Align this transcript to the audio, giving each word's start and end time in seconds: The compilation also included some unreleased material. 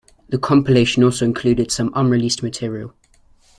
The 0.29 0.39
compilation 0.39 1.03
also 1.03 1.25
included 1.25 1.71
some 1.71 1.91
unreleased 1.93 2.41
material. 2.41 2.95